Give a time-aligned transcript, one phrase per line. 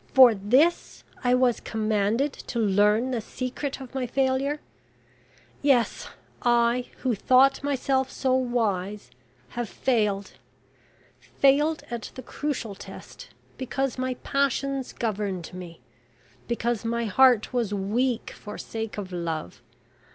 [0.15, 4.59] For this I was commanded to learn the secret of my failure.
[5.61, 6.09] Yes,
[6.41, 9.11] I, who thought myself so wise,
[9.49, 10.31] have failed...
[11.37, 13.29] Failed at the crucial test,
[13.59, 15.81] because my passions governed me...
[16.47, 19.61] because my heart was weak, for sake of love...